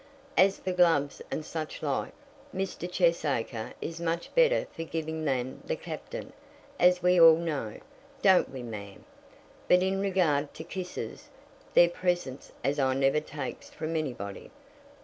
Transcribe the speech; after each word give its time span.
"As 0.35 0.57
for 0.57 0.71
gloves 0.71 1.21
and 1.29 1.45
such 1.45 1.83
like, 1.83 2.11
Mr. 2.55 2.91
Cheesacre 2.91 3.73
is 3.81 4.01
much 4.01 4.33
better 4.33 4.65
for 4.75 4.83
giving 4.83 5.25
than 5.25 5.61
the 5.63 5.75
Captain; 5.75 6.33
as 6.79 7.03
we 7.03 7.19
all 7.21 7.35
know; 7.37 7.79
don't 8.23 8.49
we, 8.49 8.63
ma'am? 8.63 9.05
But 9.67 9.83
in 9.83 10.01
regard 10.01 10.55
to 10.55 10.63
kisses, 10.63 11.29
they're 11.75 11.87
presents 11.87 12.51
as 12.63 12.79
I 12.79 12.95
never 12.95 13.19
takes 13.19 13.69
from 13.69 13.95
anybody. 13.95 14.49